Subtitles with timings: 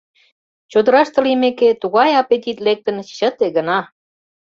[0.71, 3.79] Чодыраште лиймеке, тугай аппетит лектын, чыте гына!